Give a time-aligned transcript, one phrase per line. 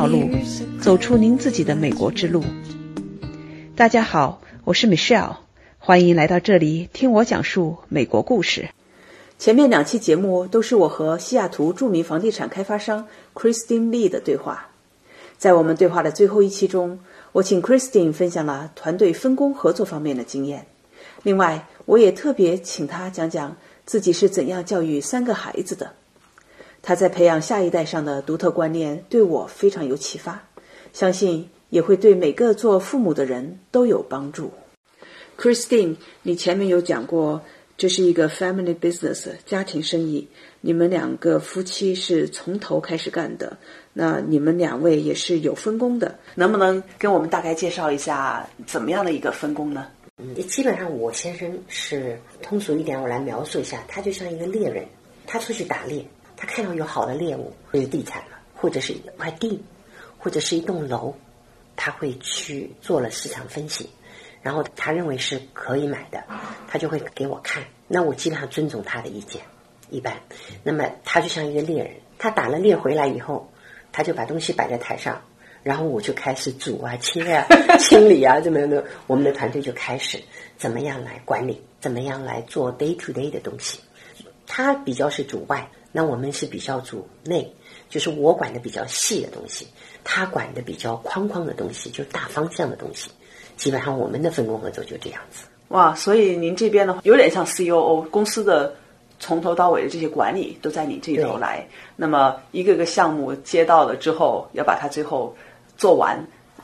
[0.00, 0.30] 道路，
[0.80, 2.42] 走出您自己的美国之路。
[3.76, 5.36] 大家好，我是 Michelle，
[5.78, 8.70] 欢迎来到这里听我讲述美国故事。
[9.38, 14.70] 前面两期节目都是我和西雅图著名房地产开发商 Christine Lee 的对话。
[15.36, 17.00] 在我们对话的最后一期中，
[17.32, 20.66] 我请 Christine 分享了团队分工合作方面的经验。
[21.22, 23.54] 另外，我也特别请她讲讲
[23.84, 25.92] 自己是怎样教育三个孩子的。
[26.82, 30.48] 她在培养下一代上的独特观念对我非常有启发，
[30.92, 34.52] 相信也会对每个做父母的人都有帮助。
[35.38, 37.42] Christine，你前面有讲过。
[37.76, 40.28] 这是一个 family business 家庭生意，
[40.60, 43.56] 你们两个夫妻是从头开始干的，
[43.94, 49.86] 那你们两位也是有分工的，能不能跟我们大概介绍一下怎么样的一个分工呢？
[50.18, 54.84] 嗯，基本上我先生是通俗一点，我来描述一下，他就像一个猎人，
[55.26, 56.04] 他出去打猎，
[56.40, 59.62] 他看到有好的猎物，有地产了，或者是一块地，
[60.16, 61.14] 或者是一栋楼，
[61.76, 63.90] 他会去做了市场分析。
[64.40, 66.24] 然后他认为是可以买的，
[66.66, 67.62] 他就会给我看。
[67.86, 69.42] 那我基本上尊重他的意见，
[69.90, 70.16] 一般。
[70.62, 73.52] 那么他就像一个猎人，他打了猎回来以后，
[73.92, 75.20] 他就把东西摆在台上，
[75.62, 77.46] 然后我就开始煮啊、切啊、
[77.78, 78.82] 清理啊，怎么样的？
[79.06, 80.18] 我们的团队就开始
[80.56, 83.78] 怎么样来管理，怎么样来做 day to day 的东西。
[84.46, 87.52] 他比较是主外，那我们是比较主内，
[87.88, 89.66] 就是我管的比较细的东西，
[90.04, 93.10] 他管的比较框框的东西，就是大方向的东西。
[93.56, 95.44] 基本上我们的分工合作就这样子。
[95.68, 98.74] 哇，所以您这边的话有点像 C O O 公司的
[99.18, 101.66] 从头到尾的这些管理都在你这头来。
[101.94, 105.36] 那么一个个项目接到了之后，要把它最后
[105.76, 106.18] 做完，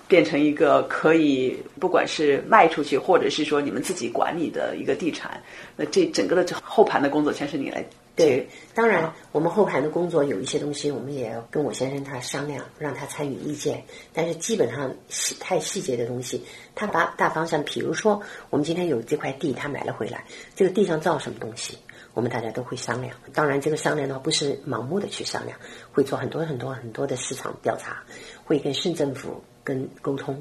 [0.08, 5.42] 变成一个可以不管是卖出去，或者是说你们自己管理的一个地产。
[5.76, 7.84] 那这整个的这后盘的工作全是你来。
[8.14, 13.84] 对，当然，我们后盘的工作有一些东西，我们也要跟我先生他商量，让他参与意见。
[14.14, 16.42] 但是基本上细太细节的东西，
[16.74, 21.76] 他把大方向，比如说我们今天有这块地，他买了回来，这个地上造什么东西，
[22.14, 23.14] 我们大家都会商量。
[23.34, 25.58] 当然，这个商量的话不是盲目的去商量，
[25.92, 28.02] 会做很多很多很多的市场调查，
[28.44, 30.40] 会跟市政府跟沟通，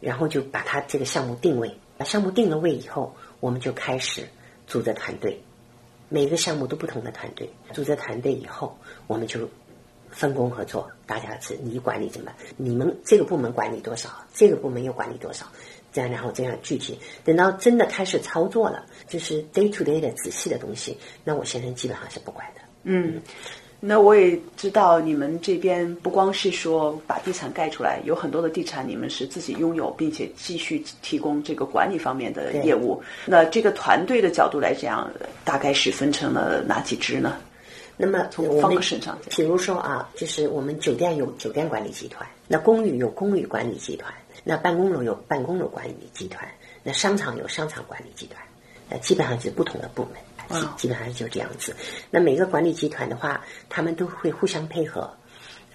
[0.00, 1.72] 然后就把他这个项目定位。
[1.96, 4.26] 把项目定了位以后，我们就开始
[4.66, 5.40] 组织团队。
[6.08, 8.76] 每个项目都不同的团队组织团队以后，
[9.06, 9.48] 我们就
[10.10, 10.90] 分工合作。
[11.06, 12.32] 大家是你管理怎么？
[12.56, 14.10] 你们这个部门管理多少？
[14.34, 15.46] 这个部门又管理多少？
[15.92, 22.60] 这样然后这样具体，等到真的开始操作了，就是 day to day 的仔细的东西，那我先生基本上是不管的。
[22.82, 23.22] 嗯。
[23.78, 33.00] 那我也知道，你们这边不光是说把地产盖出来，有很多的地产你们是自己拥有，并且继续提供这个管理方面的业务。
[33.26, 35.10] 那这个团队的角度来讲，
[35.44, 37.36] 大概是分成了哪几支呢？
[37.98, 44.12] 那么从方身上，比如说啊，就是我们酒店有酒店管理集团，那公寓有公寓管理集团，
[44.42, 46.46] 那办公楼有办公楼管理集团，
[46.82, 48.42] 那商场有商场管理集团，
[48.90, 50.12] 那基本上是不同的部门。
[50.48, 51.74] 基基本上就这样子。
[52.10, 55.10] 那每个管理集团的话，他们都会互相配合。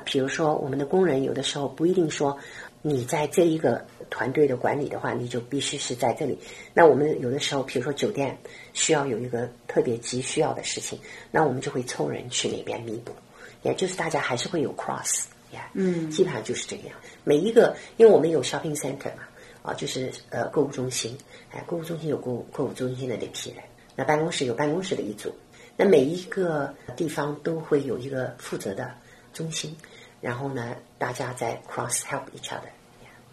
[0.03, 2.37] 比如说，我们的工人有的时候不一定说
[2.81, 6.39] 你在这一个团队的管理的话，你就必须是在这里。
[6.73, 8.35] 那我们有的时候，比如说酒店
[8.73, 10.97] 需要有一个特别急需要的事情，
[11.29, 13.13] 那我们就会凑人去那边弥补。
[13.61, 16.97] 也就是大家还是会有 cross，呀，嗯，基本上就是这个样。
[17.23, 19.21] 每一个，因为我们有 shopping center 嘛，
[19.61, 21.15] 啊，就是呃购物中心，
[21.51, 23.63] 哎，购物中心有购购物中心的那批人。
[23.95, 25.33] 那办公室有办公室的一组，
[25.75, 28.89] 那每一个地方都会有一个负责的
[29.33, 29.75] 中心，
[30.21, 32.69] 然后呢，大家在 cross help each other。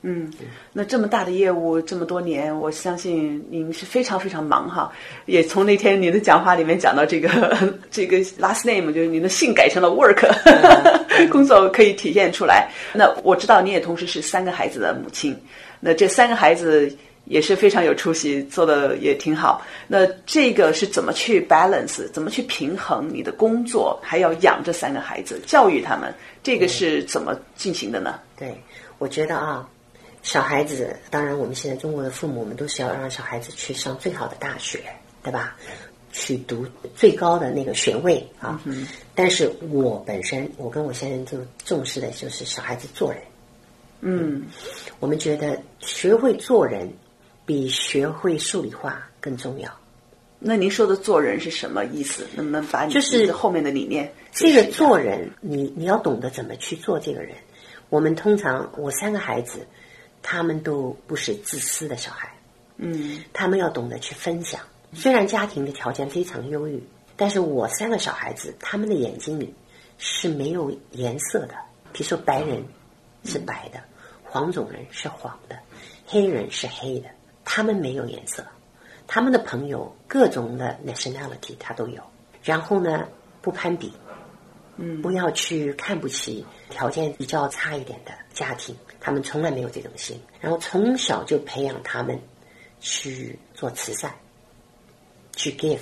[0.02, 0.32] 嗯，
[0.72, 4.92] 那这么大的业务这么多年，我相信您是非常非常忙哈。
[5.26, 7.28] 也从那天您的讲话里面讲到这个
[7.90, 10.28] 这个 last name，就是您的姓改成了 work，
[11.30, 12.70] 工作可以体现出来。
[12.94, 15.36] 那我知道你也同时是三个孩子的母亲，
[15.80, 16.96] 那这三个孩子。
[17.28, 19.62] 也是非常有出息，做的也挺好。
[19.86, 26.12] 那这个是怎么去 balance，怎么去平衡你的工作，还要养这三个孩子，教育他们，
[26.42, 28.18] 这个是怎么进行的呢？
[28.36, 28.58] 对，
[28.98, 29.68] 我觉得啊，
[30.22, 34.80] 小孩子，当然我们现在中国的父母，我们都是要让小孩子去上最好的大学，
[35.22, 35.56] 对吧？
[36.10, 36.66] 去读
[36.96, 38.60] 最高的那个学位啊。
[38.64, 43.20] 嗯但是我本身，我跟我先生就重视的就是小孩子做人。
[44.00, 44.46] 嗯，
[45.00, 46.90] 我们觉得学会做人。
[47.48, 49.72] 比学会数理化更重要。
[50.38, 52.28] 那您说的做人是什么意思？
[52.36, 54.12] 能不能把你就是后面的理念？
[54.32, 57.34] 这个做人，你你要懂得怎么去做这个人。
[57.88, 59.66] 我们通常，我三个孩子，
[60.20, 62.30] 他们都不是自私的小孩。
[62.76, 64.60] 嗯，他们要懂得去分享。
[64.92, 66.86] 虽然家庭的条件非常优裕，
[67.16, 69.54] 但是我三个小孩子，他们的眼睛里
[69.96, 71.54] 是没有颜色的。
[71.94, 72.62] 比如说白人，
[73.24, 73.80] 是白的，
[74.22, 75.58] 黄种人是黄的，
[76.06, 77.08] 黑人是黑的，
[77.50, 78.44] 他们没有颜色，
[79.06, 82.02] 他们的朋友各种的 nationality 他都有。
[82.42, 83.08] 然后呢，
[83.40, 83.90] 不攀比，
[84.76, 90.20] 嗯，不要去看不起条件比较差一点的家庭，他们从来没有这种心。
[90.42, 92.20] 然后从小就培养他们
[92.80, 94.12] 去做慈善，
[95.34, 95.80] 去 give，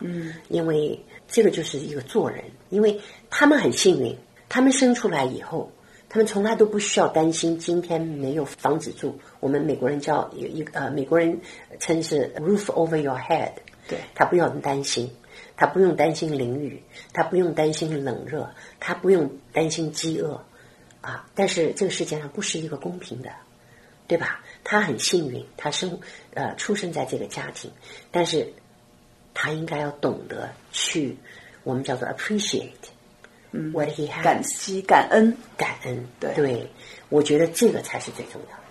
[0.00, 4.14] 嗯，因为这个就是一个做人，因为他们很幸运，
[4.50, 5.72] 他们生出来以后，
[6.08, 9.18] 他们从来都不需要担心今天没有房子住。
[9.40, 11.40] 我们美国人叫有一个呃，美国人
[11.80, 13.52] 称是 roof over your head，
[13.88, 15.10] 对他不用担心，
[15.56, 16.82] 他不用担心淋雨，
[17.12, 18.48] 他不用担心冷热，
[18.78, 20.44] 他不用担心饥饿
[21.00, 21.28] 啊。
[21.34, 23.30] 但是这个世界上不是一个公平的，
[24.06, 24.44] 对吧？
[24.62, 26.00] 他很幸运，他生
[26.34, 27.70] 呃出生在这个家庭，
[28.10, 28.52] 但是
[29.34, 31.16] 他应该要懂得去
[31.62, 32.70] 我们叫做 appreciate，
[33.52, 36.68] 嗯 what he has，感激感恩，感恩，对
[37.08, 38.62] 我觉得这个才是最重要的。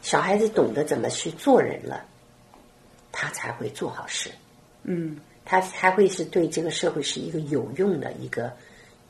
[0.00, 2.04] 小孩子懂得怎么去做人了，
[3.10, 4.30] 他才会做好事，
[4.84, 8.52] 嗯他才会是对这个社会是一个有用的一个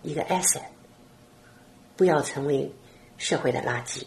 [0.02, 0.62] 一个 asset，
[1.96, 2.72] 不要成为
[3.16, 4.04] 社会的垃圾。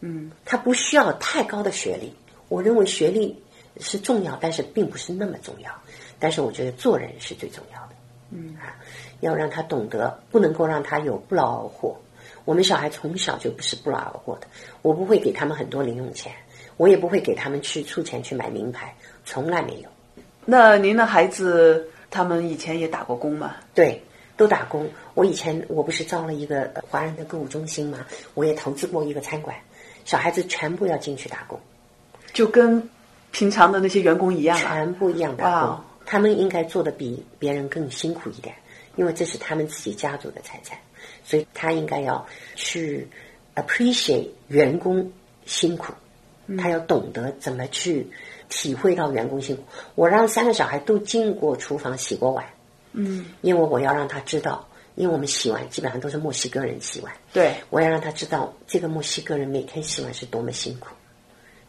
[0.00, 2.14] 嗯他不需要太高的学历，
[2.48, 3.38] 我认为学历
[3.80, 5.70] 是重要，但是并不是那么重要。
[6.18, 7.94] 但是我觉得做人是最重要的。
[8.30, 8.76] 嗯啊，
[9.20, 11.96] 要让他懂得，不能够让他有不劳而获。
[12.44, 14.46] 我们小孩从小就不是不劳而获的，
[14.82, 16.32] 我不会给他们很多零用钱，
[16.76, 18.94] 我也不会给他们去出钱去买名牌，
[19.24, 19.88] 从来没有。
[20.44, 23.56] 那您的孩子他们以前也打过工吗？
[23.74, 24.02] 对，
[24.36, 24.88] 都打工。
[25.12, 27.98] 我以前我不是招了一个呃华人的购物中心吗，
[28.32, 29.54] 我也投资过一个餐馆，
[30.06, 31.60] 小孩子全部要进去打工。
[32.32, 32.88] 就跟
[33.30, 34.62] 平常的那些员工一样啊。
[34.62, 38.54] 全部一样打工他们应该做的比别人更辛苦一点，
[38.98, 40.76] 因为这是他们自己家族的财产，
[41.24, 43.06] 所以他应该要去
[43.54, 45.10] appreciate 员工
[45.46, 45.94] 辛苦，
[46.58, 48.06] 他要懂得怎么去
[48.48, 49.62] 体会到员工辛苦。
[49.94, 52.44] 我让三个小孩都进过厨房洗过碗，
[52.92, 60.88] 嗯，因为我要让他知道，因为我们洗碗基本上都是墨西哥人洗碗，对，我要让他知道这个墨西哥人每天洗碗是多么辛苦。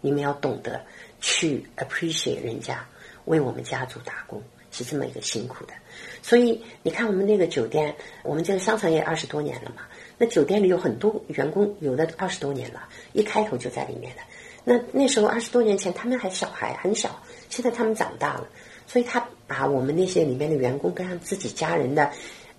[0.01, 0.81] 你们要懂得
[1.21, 2.83] 去 appreciate 人家
[3.25, 4.41] 为我们家族打工
[4.79, 5.73] 是这么一个辛苦的。
[6.21, 7.93] 所以你看，我们那个酒店，
[8.23, 9.81] 我们这个商场也二十多年了嘛。
[10.17, 14.21] 那酒店里有很多员工，有的二十多年了，一开头就在里面的。
[14.63, 18.47] 那那时候二十多年前，他们还小孩很小，现在他们长大了，
[18.87, 22.09] 所以他把我们那些里面的员工跟他自己家人的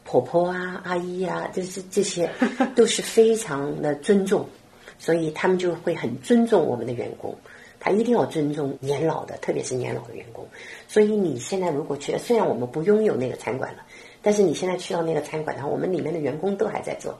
[0.04, 2.30] 婆婆啊、阿姨啊，就是这些
[2.76, 4.48] 都是非常的尊重，
[4.98, 7.36] 所以他们就会很尊重我们的员工。
[7.80, 10.46] 他一定要尊重年老的，特别是年老的员工。
[10.86, 13.78] 所以你现在如果去，虽然我们不拥有那个餐馆了，
[14.22, 17.18] 但是你现在去到那个餐馆，然后我们里面的员工都还在做，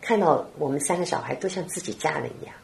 [0.00, 2.54] 看到我们三个小孩都像自己家人一样，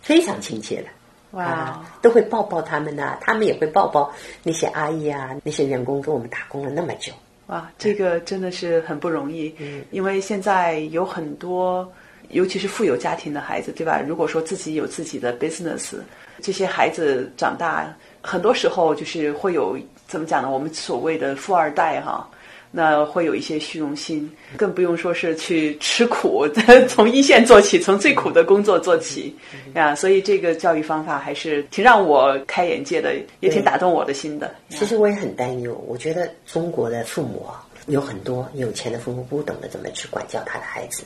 [0.00, 0.88] 非常亲切的。
[1.32, 4.12] 哇啊，都会抱抱他们呐、他们也会抱抱
[4.42, 7.10] 那些阿姨啊，那些员工跟我们打工了那么久。
[7.46, 11.90] 哇，这个真的是很不容易，嗯因为现在有很多，
[12.28, 14.02] 尤其是富有家庭的孩子，对吧？
[14.06, 15.96] 如果说自己有自己的 business，
[16.42, 20.50] 这些孩子长大，很多时候就是会有怎么讲呢？
[20.50, 22.28] 我们所谓的富二代哈。
[22.74, 26.48] 那会有一些虚荣心，更不用说是去吃苦，
[26.88, 29.36] 从一线做起，从最苦的工作做起
[29.74, 29.94] 呀。
[29.94, 34.54] 所以这个教育方法还是挺让我开眼界的，也挺打动我的心的。
[34.70, 41.04] 其实我也很担忧，我觉得中国的父母啊，有很多有钱的父母不懂得怎么去管教他的孩子，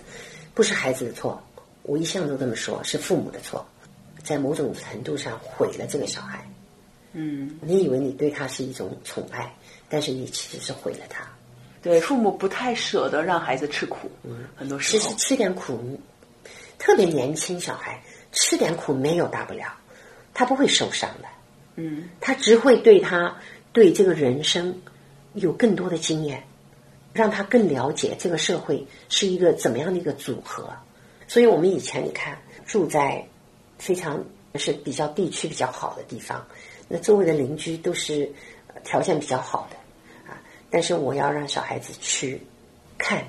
[0.55, 1.43] 不是孩子的错，
[1.83, 3.66] 我一向都这么说，是父母的错，
[4.26, 6.45] 在某种程度上毁了这个小孩。
[7.12, 9.54] 嗯，你以为你对他是一种宠爱，
[9.88, 11.25] 但是你其实是毁了他。
[11.80, 15.99] 对，父母不太舍得让孩子吃苦，嗯很多时候其实吃点苦，
[16.78, 18.02] 特别年轻小孩
[18.33, 19.73] 吃点苦没有大不了，
[20.35, 21.28] 他不会受伤的。
[21.76, 23.37] 嗯，他只会对他
[23.73, 24.76] 对这个人生
[25.35, 26.42] 有更多的经验，
[27.12, 30.68] 让他更了解这个社会是一个怎么样的一个组合。
[31.28, 33.26] 所以我们以前你看住在
[33.78, 34.23] 非常
[34.54, 36.47] 是比较地区比较好的地方，
[36.88, 38.30] 那周围的邻居都是
[38.85, 39.76] 条件比较好的
[40.30, 40.40] 啊。
[40.71, 42.40] 但是我要让小孩子去
[42.97, 43.25] 看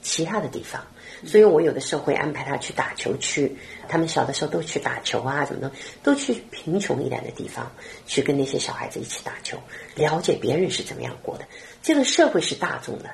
[0.00, 0.84] 其他的地方，
[1.24, 3.56] 所以我有的时候会安排他去打球去，
[3.88, 5.70] 他们小的时候都去打球啊，怎么的，
[6.02, 7.70] 都去贫穷一点的地方，
[8.06, 9.56] 去跟那些小孩子一起打球，
[9.94, 11.44] 了解别人是怎么样过的。
[11.82, 13.10] 这个社会是大众的，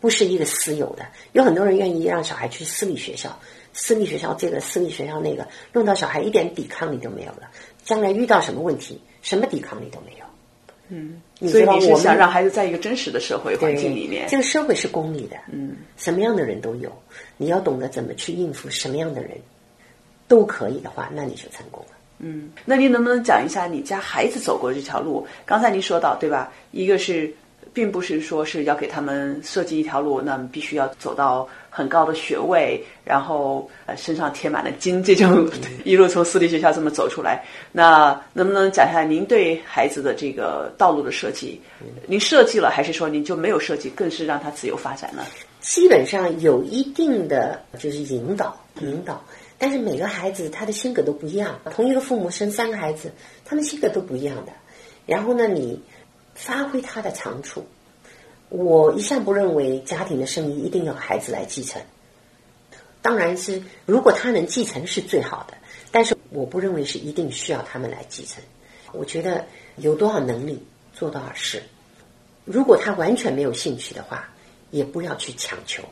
[0.00, 1.06] 不是一个私有的。
[1.32, 3.38] 有很多人愿意让小孩去私立学校，
[3.72, 7.48] 私立学校这个，私立学校那个，弄到小孩一点抵抗力都没有了，
[7.84, 10.24] 将来遇到什么问题，什么抵抗力都没有。
[10.92, 16.90] 嗯，你所以道我们想让孩子在一个真实的社会环境里面这，个社会是功利的，嗯，什么样的人都有，
[17.36, 19.38] 你要懂得怎么去应付什么样的人，
[20.26, 21.96] 都可以的话，那你就成功了。
[22.18, 25.24] 嗯，那您能不能讲一下你家孩子走过这条路？
[25.46, 26.52] 刚才您说到，对吧？
[26.72, 27.32] 一个是，
[27.72, 35.48] 并不是说是要给他们设计一条路，那么必须要走到很高的学位，然后呃身上贴满了金，这种
[35.84, 37.44] 一路从私立学校这么走出来。
[37.72, 41.60] 那能不能讲一下您对孩子的这个道路的设计？
[42.06, 45.22] 您设计了，还是说您就没有设计，更是让他自由发展呢？
[45.60, 49.22] 基本上有一定的就是引导，引导。
[49.58, 53.12] 但是每个孩子他的性格都不一样，同一个父母生三个孩子，
[53.44, 54.52] 他们性格都不一样的。
[55.04, 55.78] 然后呢，你
[56.40, 57.66] 发挥他的长处。
[58.48, 61.80] 我一向不认为家庭的生意一定要孩子来继承，
[63.02, 65.54] 当然是如果他能继承是最好的，
[65.92, 68.42] 但是我不认为是一定需要他们来继承。
[68.92, 71.62] 我觉得有多少能力做多少事。
[72.44, 74.28] 如果他完全没有兴趣的话，
[74.70, 75.84] 也不要去强求，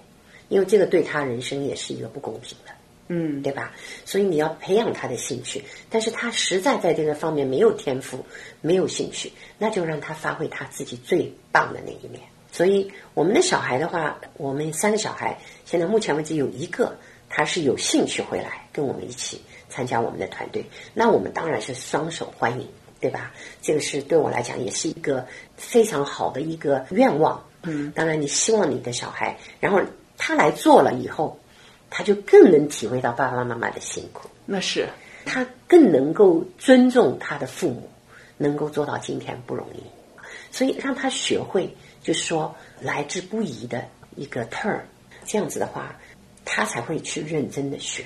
[0.48, 2.72] 因为这个对他人生也是一个不公平的。
[3.08, 3.72] 嗯，对吧？
[4.04, 8.24] 所以你要培养他的兴趣，但是他实在在这个方面没有天赋、
[8.60, 12.22] 没有兴趣，那就让他发挥他自己最棒的那一面。
[12.52, 16.94] 所以我们的小孩的话，我们三个小孩现在目前为止有一个
[17.30, 22.68] 他是有兴趣回来跟我们一起参加我们的团队，那我们当然是双手欢迎，
[23.00, 23.32] 对吧？
[23.62, 27.42] 这个是对我来讲也是一个非常好的一个愿望。
[27.62, 29.80] 嗯，当然你希望你的小孩，然后
[30.18, 31.38] 他来做了以后。
[31.90, 34.88] 他就更能体会到爸爸妈妈的辛苦，那是
[35.24, 37.88] 他更能够尊重他的父母，
[38.36, 39.82] 能够做到今天不容易，
[40.50, 41.68] 所以让他学会，
[42.02, 43.84] 就是说来之不易的
[44.16, 44.80] 一个 turn，
[45.26, 45.96] 这样子的话，
[46.44, 48.04] 他才会去认真的学。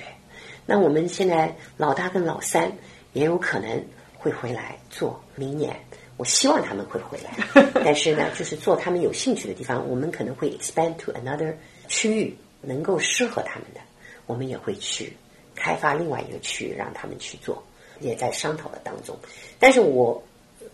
[0.65, 2.71] 那我们现在老大跟老三
[3.11, 3.83] 也有可能
[4.17, 5.75] 会回来做，明年
[6.15, 7.31] 我希望他们会回来，
[7.83, 11.53] 但是呢，就是做他们有兴趣的地方，我们可能会 expand to another
[11.87, 12.35] 区域。
[12.63, 13.81] 能够适合他们的，
[14.25, 15.11] 我们也会去
[15.53, 17.61] 开发另外一个区域让他们去做，
[17.99, 19.15] 也在商讨的当中。
[19.59, 20.23] 但是我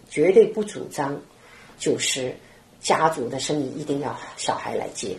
[0.07, 1.19] 绝对不主张，
[1.79, 2.33] 就是
[2.79, 5.17] 家族的生意一定要小孩来接。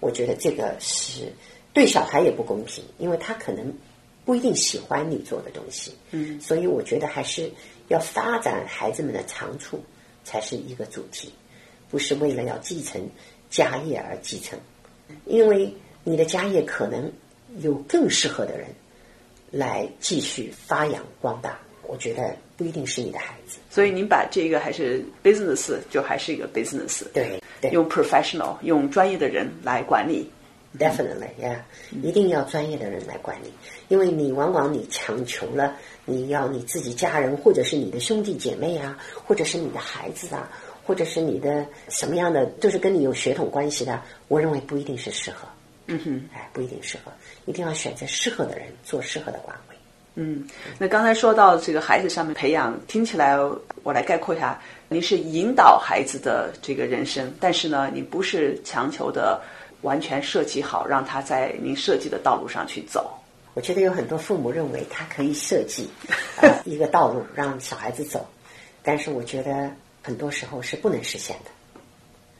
[0.00, 1.32] 我觉得这个是
[1.72, 3.72] 对小孩也不公平，因为他可能
[4.24, 5.96] 不一定喜欢你做的东西。
[6.10, 7.50] 嗯，所以我觉得还是
[7.88, 9.82] 要发展孩子们的长处
[10.24, 11.32] 才是一个主题，
[11.88, 13.00] 不是为了要继承
[13.48, 14.58] 家业而继承，
[15.24, 15.74] 因为。
[16.04, 17.10] 你的家业可能
[17.60, 18.68] 有更适合的人
[19.50, 23.58] 来继续发扬光大，我觉得不一定是你的孩子。
[23.70, 27.04] 所以您把这个还是 business，就还是一个 business。
[27.12, 27.40] 对，
[27.70, 30.30] 用 professional，用专业的人来管理。
[30.78, 31.58] Definitely，yeah，
[32.02, 33.52] 一定要专业的人来管理，
[33.88, 40.50] 因为你往往你强求了，你要你自己家人，或者是你的兄弟姐妹啊，或者是你的孩子啊，
[40.82, 45.46] 或者是你的什么样的，就是跟你有血统关系的，我认为不一定是适合。
[45.86, 47.12] 嗯哼，哎，不一定适合，
[47.46, 49.76] 一定要选择适合的人做适合的岗位。
[50.14, 50.46] 嗯，
[50.78, 53.36] 那刚才说到这个孩子上面培养，听起来
[53.82, 59.40] 我来概括一下，您是引导孩子的这个人生，但是呢，你不是强求的
[59.80, 63.18] 完全设计好，让他在您设计的道路上去走。
[63.54, 65.88] 我觉得有很多父母认为他可以设计
[66.40, 68.26] 呃 一个道路让小孩子走，
[68.82, 69.70] 但是我觉得
[70.02, 71.50] 很多时候是不能实现的。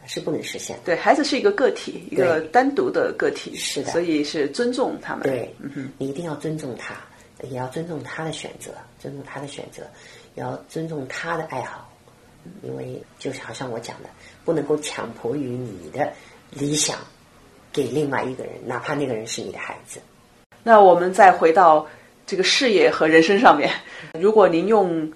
[0.07, 0.79] 是不能实现。
[0.85, 5.23] 对孩子是一个个体，一个单独的个体，是的，所以是尊重他们。
[5.23, 6.95] 对，嗯，你一定要尊重他，
[7.43, 9.83] 也要尊重他的选择，尊重他的选择，
[10.35, 11.91] 要尊重他的爱好，
[12.63, 14.09] 因为就是好像我讲的，
[14.45, 16.13] 不能够强迫于你的
[16.51, 16.99] 理想
[17.73, 20.01] 给另外一个人，哪怕那个人是你的孩子。
[20.63, 21.87] 那我们再回到
[22.27, 23.71] 这个事业和人生上面，
[24.19, 25.13] 如果您用。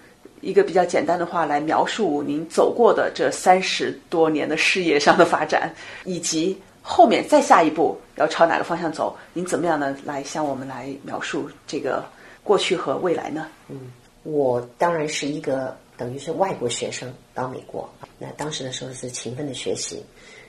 [0.46, 5.74] 一个比较简单的话来描述您走过的这三十多年的事业上的发展，
[6.04, 9.96] 以及后面再下一步要朝哪个方向走，您怎么样呢？
[10.04, 12.04] 来向我们来描述这个
[12.44, 13.48] 过去和未来呢？
[13.66, 13.90] 嗯，
[14.22, 20.00] 我当然是一个等于是外国学生到美国，那当时的时候是勤奋的学习，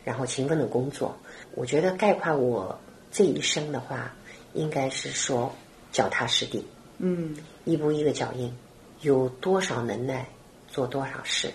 [0.04, 1.18] 然后勤奋的工作。
[1.56, 2.80] 我觉得概括我
[3.12, 4.14] 这一生的话，
[4.54, 5.52] 应该是说
[5.92, 6.64] 脚踏实地，
[7.00, 7.36] 嗯，
[7.66, 8.54] 一步一个脚印。
[9.02, 10.28] 有多少能耐
[10.68, 11.52] 做多少事，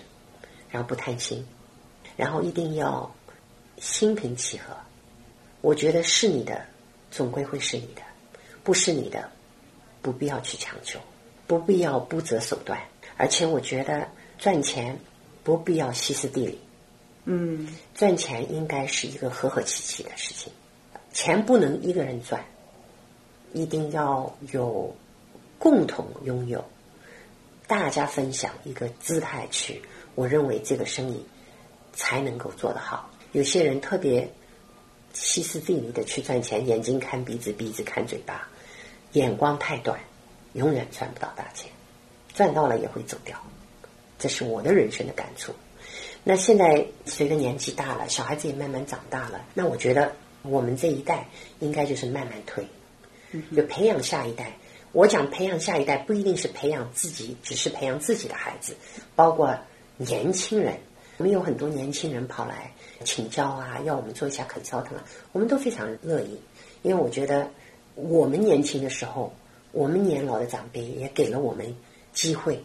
[0.69, 1.45] 然后不贪心，
[2.15, 3.13] 然后一定要
[3.77, 4.75] 心平气和。
[5.61, 6.65] 我觉得是你的，
[7.11, 8.01] 总归会是你的；
[8.63, 9.29] 不是你的，
[10.01, 10.99] 不必要去强求，
[11.47, 12.79] 不必要不择手段。
[13.17, 14.07] 而且我觉得
[14.37, 14.97] 赚钱
[15.43, 16.59] 不必要歇斯底里。
[17.25, 20.51] 嗯，赚钱应该是一个和和气气的事情，
[21.13, 22.43] 钱不能一个人赚，
[23.53, 24.93] 一定要有
[25.57, 26.63] 共同拥有。
[27.73, 29.81] 大家分享一个姿态去，
[30.13, 31.25] 我认为这个生意
[31.91, 33.09] 才能够做得好。
[33.31, 34.31] 有些人特别
[35.11, 38.47] 歇斯底里的去赚钱，眼睛看鼻子，鼻子看嘴巴，
[39.13, 39.99] 眼光太短，
[40.53, 41.67] 永远赚不到大钱，
[42.35, 43.35] 赚到了也会走掉。
[44.19, 45.51] 这是我的人生的感触。
[46.23, 51.27] 那现在随着年纪大了，小孩子也慢慢长大了，那我觉得我们这一代
[51.59, 52.63] 应该就是慢慢推，
[53.55, 54.53] 就培养下一代。
[54.93, 58.75] 我讲培养下一代，不一定是培养自己，只是培养自己的孩子，
[59.15, 59.57] 包括
[59.97, 60.77] 年轻人。
[61.17, 62.71] 我们有很多年轻人跑来
[63.03, 64.97] 请教啊，要我们做一下 consultant，
[65.31, 66.39] 我们都非常乐意，
[66.83, 67.49] 因为我觉得
[67.95, 69.31] 我们年轻的时候，
[69.71, 71.75] 我们年老的长辈也给了我们
[72.13, 72.63] 机会，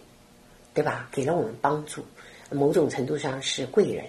[0.75, 1.09] 对吧？
[1.13, 2.03] 给了我们帮助，
[2.51, 4.05] 某种程度上是贵人。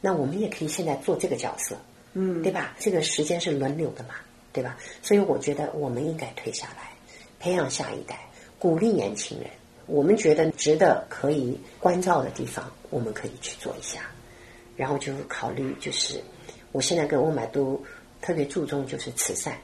[0.00, 1.76] 那我们也可以现在做这个角色，
[2.14, 2.74] 嗯，对吧？
[2.78, 4.14] 这个时间是轮流的嘛，
[4.52, 4.78] 对吧？
[5.02, 6.97] 所以我觉得我们应该退下来。
[7.38, 8.18] 培养下一代，
[8.58, 9.48] 鼓励年轻人。
[9.86, 14.02] 我们觉得值得可以关照的地方，我们可以去做一下。
[14.76, 16.22] 然后就考虑，就是
[16.72, 17.82] 我现在跟欧买都
[18.20, 19.56] 特别注重，就是慈善。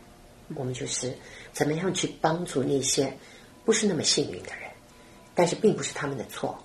[0.54, 1.12] 我们就是
[1.52, 3.12] 怎么样去帮助那些
[3.64, 4.70] 不是那么幸运的人，
[5.34, 6.58] 但是并不是他们的错，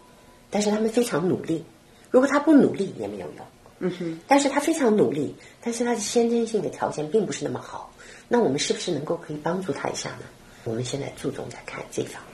[0.49, 1.63] 但是他们非常努力。
[2.09, 3.45] 如果他不努力也没有用。
[3.79, 4.19] 嗯哼。
[4.27, 7.93] 但是他非常努力，但是他的先天性的条件并不是那么好。
[8.27, 10.25] 那我们是不是能够可以帮助他一下呢？
[10.69, 12.31] 我们现在注重在看这方面。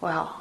[0.00, 0.34] 哇，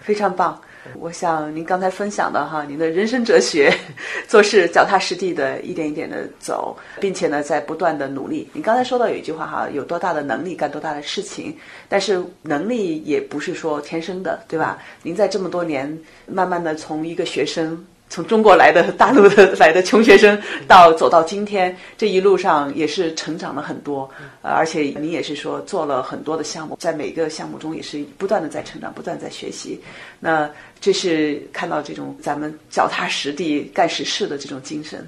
[0.00, 0.60] 非常棒！
[0.94, 3.76] 我想您刚才分享的哈，您的人生哲学，
[4.28, 8.48] 做事脚踏实地的，一点一点的走，并且呢，在不断的努力。
[8.52, 14.78] 你刚才说到有一句话哈，有多大的能力干多大的事情，但是能力也不是说天生的，对吧？
[15.02, 17.84] 您在这么多年，慢慢的从一个学生。
[18.10, 20.36] 从中国来的大陆的来的穷学生，
[20.66, 24.10] 到走到今天这一路上也是成长了很多，
[24.42, 29.80] 呃，而且你也是说做了很多的项目，在每个项目中也是不断的在成长，不断在学习。
[30.18, 30.50] 那
[30.80, 35.06] 这是看到这种咱们脚踏实地干实事的这种精神。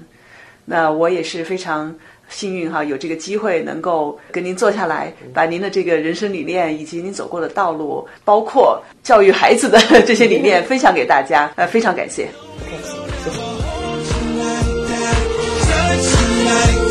[0.65, 1.93] 那我也是非常
[2.29, 9.77] 幸运哈，有这个机会能够跟您坐下来，把您的这个人生理念以及您走过的道路，包括教育孩子的
[10.07, 11.51] 这些理念分享给大家。
[11.57, 12.29] 呃，非常感谢。
[16.53, 16.82] night.